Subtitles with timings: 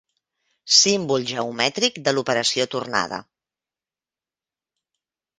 [0.75, 3.19] Símbol geomètric de l'operació tornada.